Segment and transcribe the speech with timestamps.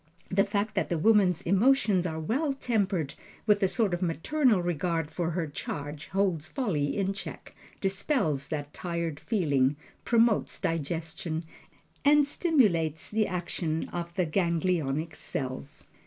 [0.29, 3.13] The fact that the woman's emotions are well tempered
[3.45, 8.73] with a sort of maternal regard for her charge holds folly in check, dispels that
[8.73, 11.43] tired feeling, promotes digestion,
[12.03, 15.85] and stimulates the action of the ganglionic cells.